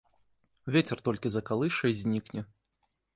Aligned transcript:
Вецер 0.75 0.97
толькі 1.07 1.31
закалыша 1.33 1.85
і 1.91 1.95
знікне. 2.01 2.41